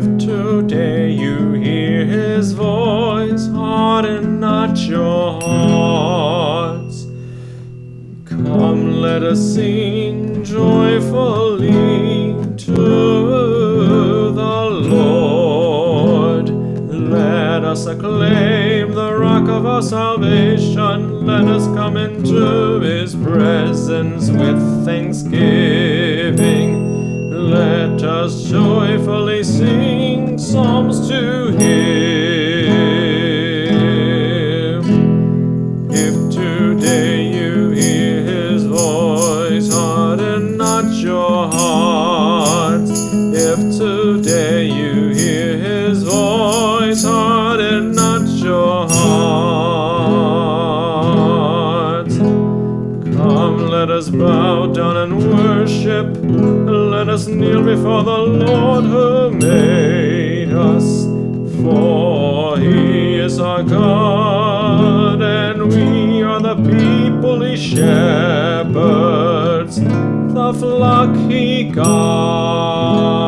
[0.00, 7.02] If today you hear his voice, harden not your hearts.
[8.24, 16.48] Come, let us sing joyfully to the Lord.
[16.48, 21.26] Let us acclaim the rock of our salvation.
[21.26, 26.07] Let us come into his presence with thanksgiving.
[28.28, 31.88] Us joyfully sing psalms to him.
[35.90, 42.90] If today you hear his voice, harden not your heart.
[42.90, 47.37] If today you hear his voice, harden
[53.98, 56.06] us bow down and worship.
[56.94, 61.04] Let us kneel before the Lord who made us.
[61.60, 68.70] For he is our God, and we are the people he shepherds,
[69.80, 73.27] the flock he guides.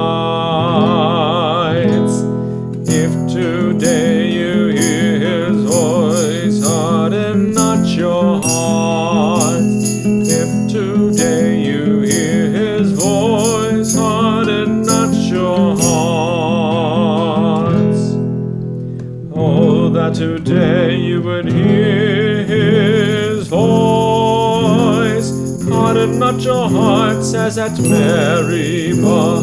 [20.21, 25.31] Today you would hear his voice.
[25.67, 29.41] Harden not your hearts as at Meribah,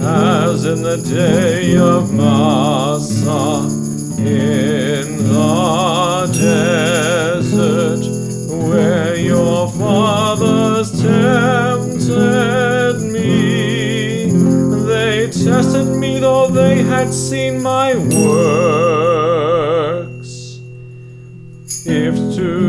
[0.00, 3.68] as in the day of Massah,
[4.18, 8.06] in the desert,
[8.70, 14.30] where your fathers tempted me.
[14.86, 18.65] They tested me, though they had seen my works.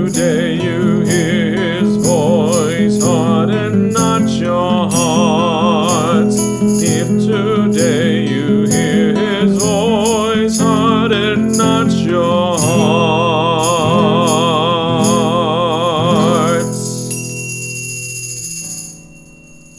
[0.07, 0.56] Today.
[0.56, 0.76] you